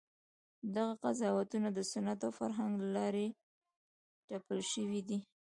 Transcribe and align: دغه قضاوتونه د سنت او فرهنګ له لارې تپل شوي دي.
دغه 0.75 0.93
قضاوتونه 1.03 1.69
د 1.73 1.79
سنت 1.91 2.19
او 2.25 2.31
فرهنګ 2.39 2.73
له 2.81 2.89
لارې 2.95 3.27
تپل 4.29 4.59
شوي 4.71 5.01
دي. 5.09 5.19